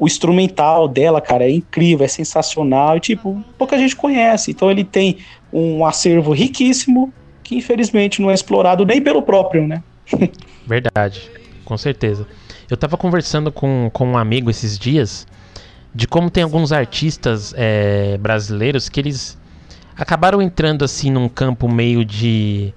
[0.00, 4.50] O instrumental dela, cara, é incrível, é sensacional e, tipo, pouca gente conhece.
[4.50, 5.18] Então ele tem
[5.52, 7.12] um acervo riquíssimo
[7.44, 9.82] que, infelizmente, não é explorado nem pelo próprio, né?
[10.66, 11.30] Verdade,
[11.64, 12.26] com certeza.
[12.70, 15.26] Eu tava conversando com, com um amigo esses dias
[15.94, 19.36] de como tem alguns artistas é, brasileiros que eles
[19.96, 22.72] acabaram entrando assim num campo meio de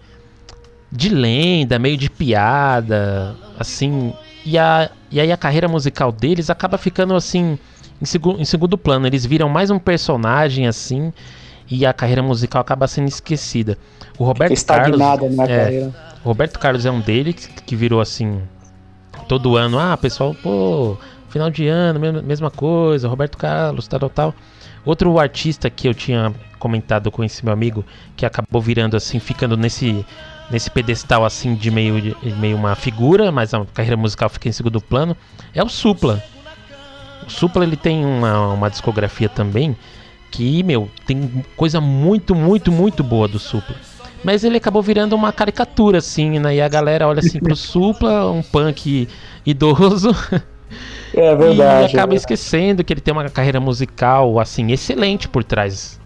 [0.93, 4.13] de lenda, meio de piada, assim,
[4.45, 7.57] e, a, e aí a carreira musical deles acaba ficando assim
[8.01, 9.07] em, segu, em segundo plano.
[9.07, 11.13] Eles viram mais um personagem assim
[11.69, 13.77] e a carreira musical acaba sendo esquecida.
[14.17, 15.95] O Roberto Fica Carlos, estagnada na é, carreira.
[16.23, 18.41] Roberto Carlos é um deles que virou assim
[19.27, 20.97] todo ano, ah, pessoal, pô,
[21.29, 24.35] final de ano, mesma, mesma coisa, Roberto Carlos, tal, tal.
[24.85, 29.55] Outro artista que eu tinha comentado com esse meu amigo, que acabou virando assim, ficando
[29.55, 30.05] nesse
[30.49, 34.51] nesse pedestal assim de meio de meio uma figura, mas a carreira musical fica em
[34.51, 35.15] segundo plano,
[35.53, 36.23] é o Supla.
[37.25, 39.75] O Supla ele tem uma, uma discografia também
[40.33, 43.75] que, meu, tem coisa muito, muito, muito boa do Supla.
[44.23, 46.55] Mas ele acabou virando uma caricatura, assim, né?
[46.55, 49.07] E a galera olha assim pro Supla, um punk
[49.45, 50.09] idoso.
[51.13, 51.93] É verdade.
[51.93, 52.15] E acaba é.
[52.15, 55.99] esquecendo que ele tem uma carreira musical, assim, excelente por trás.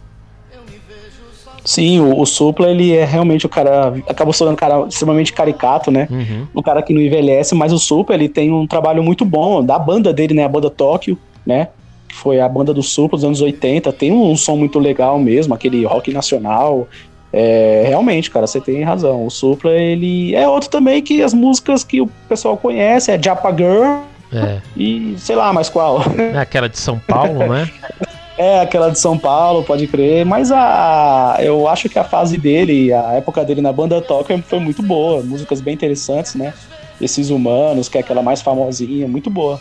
[1.68, 3.94] Sim, o, o Supla, ele é realmente o cara.
[4.08, 6.08] Acabou sendo um cara extremamente caricato, né?
[6.10, 6.48] Uhum.
[6.56, 9.62] Um cara que não envelhece, mas o Supla, ele tem um trabalho muito bom.
[9.62, 10.46] Da banda dele, né?
[10.46, 11.68] A banda Tóquio, né?
[12.08, 13.92] Que foi a banda do Supla dos anos 80.
[13.92, 16.88] Tem um, som muito legal mesmo, aquele rock nacional.
[17.34, 19.26] É, realmente, cara, você tem razão.
[19.26, 23.52] O Supla, ele é outro também que as músicas que o pessoal conhece é Japa
[23.54, 24.62] Girl É.
[24.78, 26.02] e sei lá mais qual.
[26.18, 27.70] É aquela de São Paulo, né?
[28.38, 30.24] É, aquela de São Paulo, pode crer.
[30.26, 34.60] Mas a, eu acho que a fase dele, a época dele na banda Tokyo foi
[34.60, 35.24] muito boa.
[35.24, 36.54] Músicas bem interessantes, né?
[37.02, 39.60] Esses Humanos, que é aquela mais famosinha, muito boa.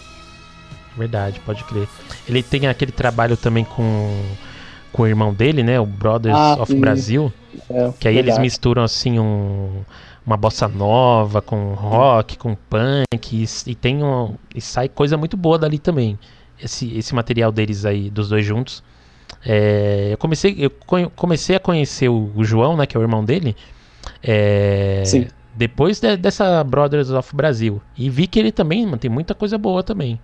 [0.97, 1.89] Verdade, pode crer.
[2.29, 4.11] Ele tem aquele trabalho também com,
[4.93, 5.79] com o irmão dele, né?
[5.81, 6.81] O Brothers Ah, of sim.
[6.81, 7.33] Brasil.
[7.71, 8.41] É, Que aí eles verdade.
[8.43, 9.83] misturam assim um,
[10.27, 15.37] uma bossa nova com rock, com punk e, e tem um, e sai coisa muito
[15.37, 16.19] boa dali também.
[16.63, 18.83] Esse, esse material deles aí, dos dois juntos.
[19.45, 20.71] É, eu comecei eu
[21.17, 23.57] comecei a conhecer o, o João, né, que é o irmão dele.
[24.23, 25.31] é, Sim.
[25.55, 29.59] depois de- dessa Brothers of Brasil e vi que ele também mano, tem muita coisa
[29.59, 30.21] boa também.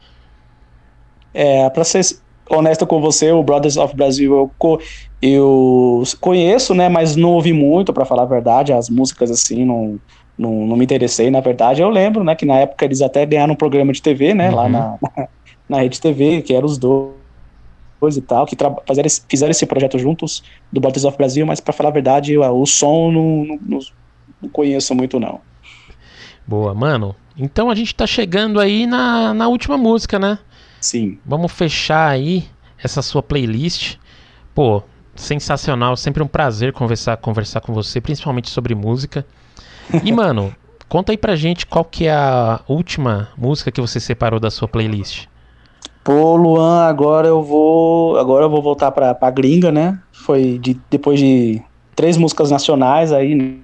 [1.33, 2.03] É, pra ser
[2.51, 4.79] honesto com você, o Brothers of Brasil eu, co-
[5.21, 6.89] eu conheço, né?
[6.89, 8.73] Mas não ouvi muito, pra falar a verdade.
[8.73, 9.99] As músicas, assim, não,
[10.37, 11.31] não, não me interessei.
[11.31, 12.35] Na verdade, eu lembro, né?
[12.37, 14.51] Que na época eles até ganharam um programa de TV, né?
[14.51, 14.69] Lá Uhum.
[14.69, 14.97] na,
[15.69, 19.99] na Rede TV, que eram os dois e tal, que fizeram, esse, fizeram esse projeto
[19.99, 23.59] juntos do Brothers of Brasil, mas pra falar a verdade, eu- o som não, não,
[23.63, 23.79] não-
[24.43, 25.41] não conheço muito, não.
[26.47, 27.15] Boa, mano.
[27.37, 30.39] Então a gente tá chegando aí na, na última música, né?
[30.81, 31.19] Sim.
[31.25, 32.45] Vamos fechar aí
[32.83, 33.97] essa sua playlist.
[34.55, 34.83] Pô,
[35.15, 39.25] sensacional, sempre um prazer conversar, conversar com você, principalmente sobre música.
[40.05, 40.55] E, mano,
[40.89, 44.67] conta aí pra gente qual que é a última música que você separou da sua
[44.69, 45.27] playlist.
[46.05, 48.19] Pô, Luan, agora eu vou.
[48.19, 49.99] Agora eu vou voltar pra, pra gringa, né?
[50.13, 51.63] Foi de, depois de
[51.95, 53.61] três músicas nacionais aí,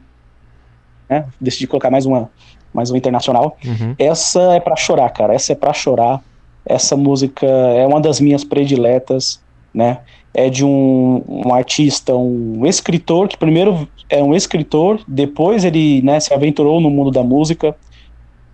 [1.08, 1.26] né?
[1.40, 2.30] Decidi colocar mais uma,
[2.72, 3.56] mais uma internacional.
[3.64, 3.94] Uhum.
[3.98, 5.34] Essa é pra chorar, cara.
[5.34, 6.22] Essa é pra chorar.
[6.64, 9.40] Essa música é uma das minhas prediletas,
[9.72, 10.00] né?
[10.32, 16.20] É de um, um artista, um escritor, que primeiro é um escritor, depois ele né,
[16.20, 17.74] se aventurou no mundo da música,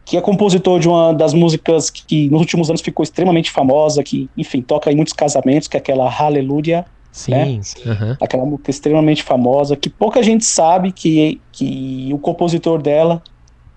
[0.04, 4.02] que é compositor de uma das músicas que, que nos últimos anos ficou extremamente famosa,
[4.02, 7.60] que, enfim, toca em muitos casamentos, que é aquela Hallelujah, Sim.
[7.86, 8.16] aham.
[8.20, 13.22] aquela música extremamente famosa, que pouca gente sabe que, que o compositor dela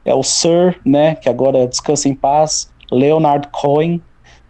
[0.03, 4.01] é o Sir, né, que agora descansa em paz, Leonard Cohen,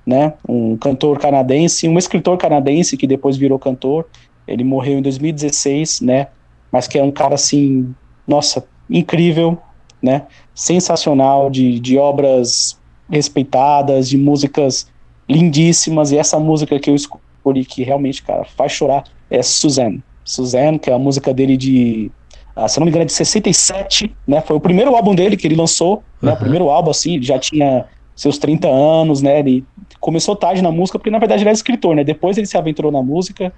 [0.06, 4.08] né, um cantor canadense, um escritor canadense que depois virou cantor.
[4.48, 6.28] Ele morreu em 2016, né,
[6.72, 7.94] mas que é um cara assim,
[8.26, 9.58] nossa, incrível,
[10.02, 12.80] né, sensacional de, de obras
[13.10, 14.88] respeitadas, de músicas
[15.30, 16.12] lindíssimas.
[16.12, 20.04] E essa música que eu escolhi que realmente, cara, faz chorar é Suzanne.
[20.24, 22.12] Suzanne, que é a música dele de,
[22.56, 24.42] ah, se não me engano, é de 67, né?
[24.42, 26.34] Foi o primeiro álbum dele que ele lançou, né?
[26.34, 29.40] O primeiro álbum, assim, ele já tinha seus 30 anos, né?
[29.40, 29.64] Ele
[30.00, 32.04] começou tarde na música, porque na verdade ele era escritor, né?
[32.04, 33.54] Depois ele se aventurou na música,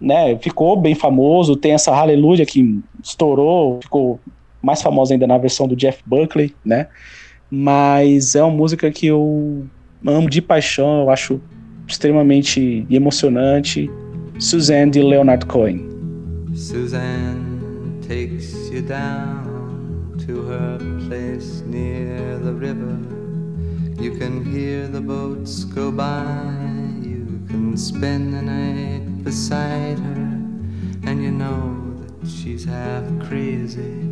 [0.00, 0.36] né?
[0.38, 4.18] Ficou bem famoso, tem essa Hallelujah que estourou, ficou
[4.62, 6.86] mais famosa ainda na versão do Jeff Buckley, né?
[7.50, 9.66] Mas é uma música que eu
[10.06, 11.40] amo de paixão, eu acho
[11.86, 13.90] extremamente emocionante.
[14.38, 15.86] Suzanne de Leonard Cohen.
[16.54, 22.98] Suzanne takes you down to her place near the river.
[24.00, 26.42] You can hear the boats go by.
[27.02, 30.40] You can spend the night beside her.
[31.06, 34.11] And you know that she's half crazy.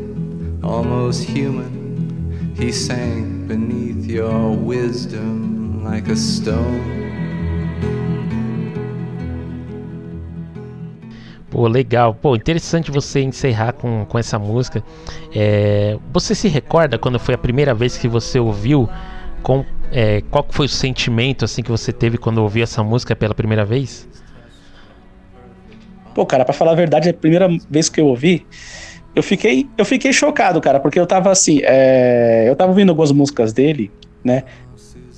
[0.63, 2.53] almost human.
[2.57, 7.01] He sank beneath your wisdom like a stone.
[11.49, 12.13] Pô, legal.
[12.15, 14.81] Pô, interessante você encerrar com, com essa música.
[15.35, 18.89] É, você se recorda quando foi a primeira vez que você ouviu?
[19.43, 23.35] Com, é, qual foi o sentimento assim que você teve quando ouviu essa música pela
[23.35, 24.07] primeira vez?
[26.15, 28.45] Pô, cara, pra falar a verdade, a primeira vez que eu ouvi,
[29.15, 33.11] eu fiquei, eu fiquei chocado, cara, porque eu tava assim, é, eu tava ouvindo algumas
[33.11, 33.91] músicas dele,
[34.23, 34.43] né?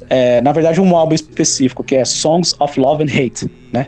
[0.09, 3.87] É, na verdade, um álbum específico, que é Songs of Love and Hate, né?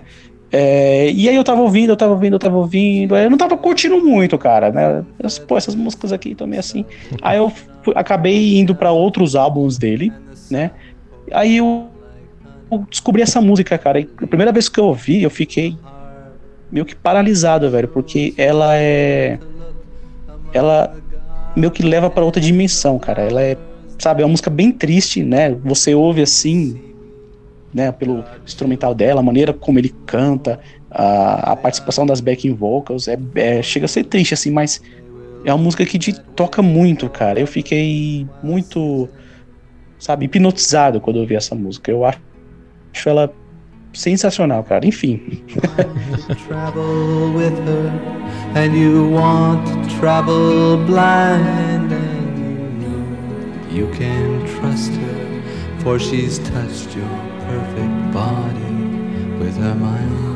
[0.52, 3.38] É, e aí eu tava ouvindo, eu tava ouvindo, eu tava ouvindo, aí eu não
[3.38, 5.04] tava curtindo muito, cara, né?
[5.20, 6.86] Eu, Pô, essas músicas aqui meio assim.
[7.22, 7.50] Aí eu
[7.84, 10.14] fui- acabei indo pra outros álbuns dele,
[10.50, 10.72] né?
[11.34, 11.90] Aí eu,
[12.72, 14.00] eu descobri essa música, cara.
[14.00, 15.76] E a primeira vez que eu ouvi, eu fiquei
[16.72, 19.40] meio que paralisado, velho, porque ela é.
[20.56, 20.96] Ela
[21.58, 23.24] meio que leva pra outra dimensão, cara.
[23.24, 23.62] Ela é,
[24.02, 25.52] sabe, é uma música bem triste, né?
[25.56, 26.82] Você ouve assim,
[27.74, 33.08] né, pelo instrumental dela, a maneira como ele canta, a, a participação das backing vocals,
[33.08, 34.80] é, é- chega a ser triste, assim, mas
[35.44, 37.40] é uma música que te toca muito, cara.
[37.40, 39.14] Eu fiquei muito,
[40.00, 41.92] sabe, hipnotizado quando eu ouvi essa música.
[41.92, 42.22] Eu acho
[43.06, 43.36] ela
[43.96, 44.86] sensacional, cara.
[44.86, 45.44] Enfim,
[53.72, 55.42] you can trust her,
[55.80, 57.10] for she's touched your
[57.42, 58.74] perfect body
[59.40, 60.35] with her mind.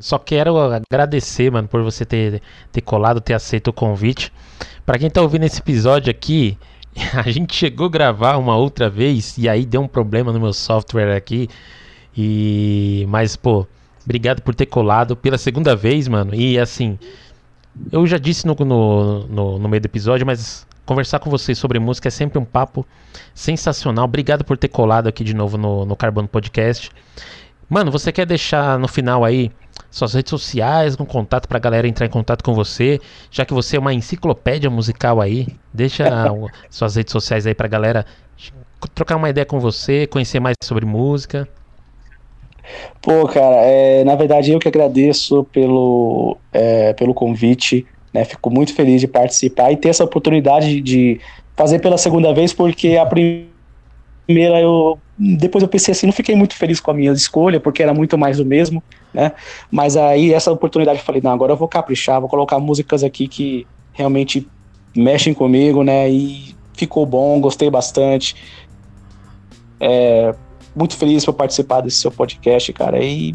[0.00, 2.42] Só quero agradecer, mano, por você ter,
[2.72, 4.32] ter colado, ter aceito o convite.
[4.84, 6.58] Pra quem tá ouvindo esse episódio aqui,
[7.14, 10.52] a gente chegou a gravar uma outra vez e aí deu um problema no meu
[10.52, 11.48] software aqui.
[12.16, 13.66] E mas pô,
[14.04, 16.34] obrigado por ter colado pela segunda vez, mano.
[16.34, 16.98] E assim,
[17.92, 21.78] eu já disse no, no, no, no meio do episódio, mas conversar com vocês sobre
[21.78, 22.86] música é sempre um papo
[23.34, 24.06] sensacional.
[24.06, 26.90] Obrigado por ter colado aqui de novo no, no Carbono Podcast.
[27.68, 29.52] Mano, você quer deixar no final aí
[29.90, 33.76] suas redes sociais, um contato pra galera entrar em contato com você, já que você
[33.76, 35.48] é uma enciclopédia musical aí.
[35.72, 36.04] Deixa
[36.70, 38.06] suas redes sociais aí pra galera
[38.94, 41.48] trocar uma ideia com você, conhecer mais sobre música.
[43.02, 48.24] Pô, cara, é, na verdade eu que agradeço pelo, é, pelo convite, né?
[48.24, 51.20] Fico muito feliz de participar e ter essa oportunidade de
[51.56, 53.49] fazer pela segunda vez, porque a primeira
[54.38, 54.98] eu.
[55.18, 58.16] Depois eu pensei assim, não fiquei muito feliz com a minha escolha, porque era muito
[58.16, 59.32] mais do mesmo, né?
[59.70, 63.28] Mas aí essa oportunidade eu falei, não, agora eu vou caprichar, vou colocar músicas aqui
[63.28, 64.48] que realmente
[64.96, 66.08] mexem comigo, né?
[66.10, 68.34] E ficou bom, gostei bastante.
[69.78, 70.34] É,
[70.74, 73.02] muito feliz por participar desse seu podcast, cara.
[73.02, 73.34] E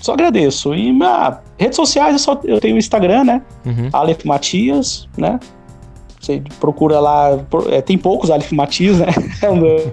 [0.00, 0.74] só agradeço.
[0.74, 3.42] E ah, redes sociais, eu, só, eu tenho o Instagram, né?
[3.64, 3.88] Uhum.
[3.92, 5.38] Aleph Matias, né?
[6.20, 7.44] Você procura lá.
[7.70, 9.06] é, tem poucos Aleph Matias, né?
[9.42, 9.92] É um,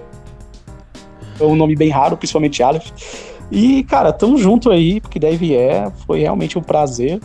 [1.40, 2.90] é um nome bem raro, principalmente Aleph.
[3.50, 5.90] E, cara, tamo junto aí, porque daí vier.
[6.06, 7.20] Foi realmente um prazer.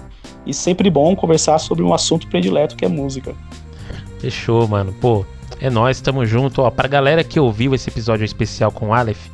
[0.46, 3.34] E sempre bom conversar sobre um assunto predileto que é música.
[4.20, 4.94] Fechou, mano.
[5.00, 5.26] Pô,
[5.60, 6.62] é nóis, tamo junto.
[6.62, 9.30] Ó, pra galera que ouviu esse episódio especial com o Aleph,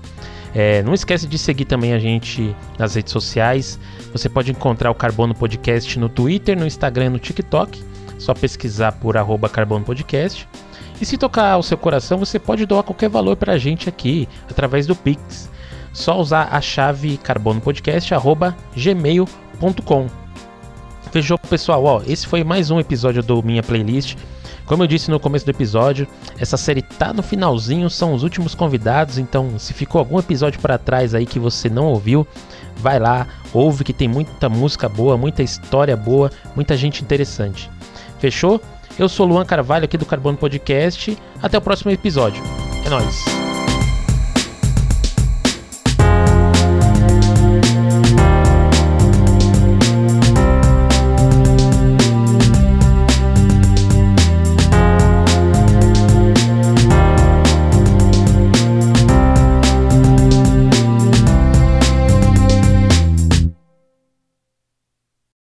[0.55, 3.77] É, não esquece de seguir também a gente nas redes sociais.
[4.11, 7.83] Você pode encontrar o Carbono Podcast no Twitter, no Instagram no TikTok.
[8.17, 10.47] Só pesquisar por arroba Carbono Podcast.
[10.99, 14.87] E se tocar ao seu coração, você pode doar qualquer valor pra gente aqui, através
[14.87, 15.49] do Pix.
[15.93, 20.07] Só usar a chave carbonopodcast.gmail.com
[21.11, 21.83] Fechou, pessoal?
[21.83, 24.17] Ó, esse foi mais um episódio do Minha Playlist.
[24.65, 26.05] Como eu disse no começo do episódio,
[26.37, 30.77] essa série tá no finalzinho, são os últimos convidados, então se ficou algum episódio para
[30.77, 32.27] trás aí que você não ouviu,
[32.75, 37.71] vai lá, ouve que tem muita música boa, muita história boa, muita gente interessante.
[38.19, 38.61] Fechou?
[38.99, 41.17] Eu sou Luan Carvalho aqui do Carbono Podcast.
[41.41, 42.43] Até o próximo episódio.
[42.85, 43.46] É nóis.